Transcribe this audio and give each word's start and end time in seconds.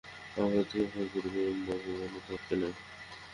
অপরাধকেই 0.35 0.85
ভয় 0.91 1.07
করি, 1.13 1.29
পানুবাবু, 1.35 1.89
অনুতাপকে 2.05 2.55
নয়। 2.61 2.75